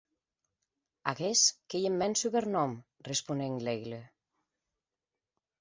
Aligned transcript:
Aguest 1.11 1.53
qu’ei 1.67 1.85
eth 1.89 1.97
mèn 1.99 2.13
subernòm, 2.21 2.71
responec 3.09 3.53
Laigle. 3.67 4.01